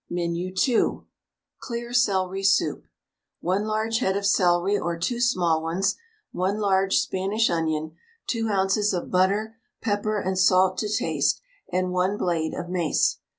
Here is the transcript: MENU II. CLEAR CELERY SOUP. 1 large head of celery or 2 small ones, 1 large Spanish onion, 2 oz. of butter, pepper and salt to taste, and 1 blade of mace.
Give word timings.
MENU 0.09 0.51
II. 0.67 1.01
CLEAR 1.59 1.93
CELERY 1.93 2.41
SOUP. 2.41 2.85
1 3.41 3.65
large 3.65 3.99
head 3.99 4.17
of 4.17 4.25
celery 4.25 4.75
or 4.75 4.97
2 4.97 5.19
small 5.21 5.61
ones, 5.61 5.95
1 6.31 6.57
large 6.57 6.97
Spanish 6.97 7.51
onion, 7.51 7.93
2 8.25 8.49
oz. 8.49 8.93
of 8.95 9.11
butter, 9.11 9.57
pepper 9.79 10.19
and 10.19 10.39
salt 10.39 10.79
to 10.79 10.89
taste, 10.89 11.39
and 11.71 11.91
1 11.91 12.17
blade 12.17 12.55
of 12.55 12.67
mace. 12.67 13.19